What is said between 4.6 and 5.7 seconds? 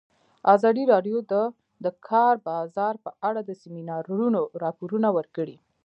راپورونه ورکړي.